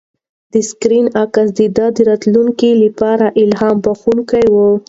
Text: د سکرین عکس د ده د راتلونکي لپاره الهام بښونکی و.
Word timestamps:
د 0.53 0.55
سکرین 0.69 1.05
عکس 1.23 1.47
د 1.59 1.61
ده 1.77 1.85
د 1.95 1.97
راتلونکي 2.09 2.71
لپاره 2.83 3.25
الهام 3.43 3.75
بښونکی 3.85 4.45
و. 4.53 4.55